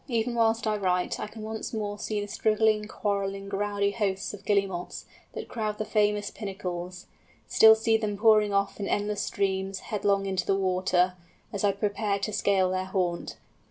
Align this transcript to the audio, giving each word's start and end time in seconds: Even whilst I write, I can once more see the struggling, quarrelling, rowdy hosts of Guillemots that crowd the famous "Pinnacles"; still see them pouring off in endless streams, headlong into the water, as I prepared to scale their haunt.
Even 0.07 0.33
whilst 0.33 0.65
I 0.65 0.77
write, 0.77 1.19
I 1.19 1.27
can 1.27 1.43
once 1.43 1.73
more 1.75 1.99
see 1.99 2.19
the 2.19 2.27
struggling, 2.27 2.87
quarrelling, 2.87 3.49
rowdy 3.49 3.91
hosts 3.91 4.33
of 4.33 4.43
Guillemots 4.43 5.05
that 5.33 5.47
crowd 5.47 5.77
the 5.77 5.85
famous 5.85 6.31
"Pinnacles"; 6.31 7.05
still 7.47 7.75
see 7.75 7.97
them 7.97 8.17
pouring 8.17 8.51
off 8.51 8.79
in 8.79 8.87
endless 8.87 9.21
streams, 9.21 9.77
headlong 9.91 10.25
into 10.25 10.47
the 10.47 10.55
water, 10.55 11.13
as 11.53 11.63
I 11.63 11.71
prepared 11.71 12.23
to 12.23 12.33
scale 12.33 12.71
their 12.71 12.85
haunt. 12.85 13.35